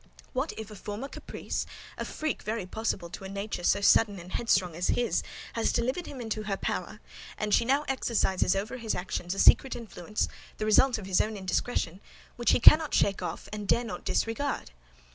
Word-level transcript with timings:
What 0.33 0.51
if 0.57 0.71
a 0.71 0.75
former 0.75 1.07
caprice 1.07 1.67
(a 1.95 2.05
freak 2.05 2.41
very 2.41 2.65
possible 2.65 3.07
to 3.11 3.23
a 3.23 3.29
nature 3.29 3.63
so 3.63 3.81
sudden 3.81 4.17
and 4.19 4.31
headstrong 4.31 4.75
as 4.75 4.87
his) 4.87 5.21
has 5.53 5.71
delivered 5.71 6.07
him 6.07 6.19
into 6.19 6.41
her 6.41 6.57
power, 6.57 6.99
and 7.37 7.53
she 7.53 7.65
now 7.65 7.83
exercises 7.87 8.55
over 8.55 8.77
his 8.77 8.95
actions 8.95 9.35
a 9.35 9.37
secret 9.39 9.75
influence, 9.75 10.27
the 10.57 10.65
result 10.65 10.97
of 10.97 11.05
his 11.05 11.21
own 11.21 11.37
indiscretion, 11.37 12.01
which 12.35 12.49
he 12.49 12.59
cannot 12.59 12.95
shake 12.95 13.21
off, 13.21 13.47
and 13.53 13.67
dare 13.67 13.83
not 13.83 14.03
disregard?" 14.03 14.71